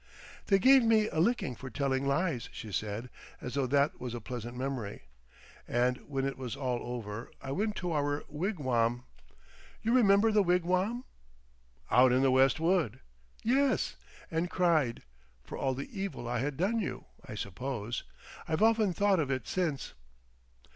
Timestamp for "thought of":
18.93-19.29